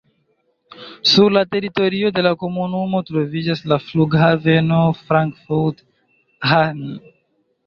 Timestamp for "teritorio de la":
1.55-2.31